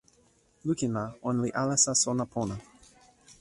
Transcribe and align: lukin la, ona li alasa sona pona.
lukin 0.65 0.91
la, 0.97 1.03
ona 1.29 1.39
li 1.43 1.51
alasa 1.61 1.91
sona 2.03 2.25
pona. 2.33 2.55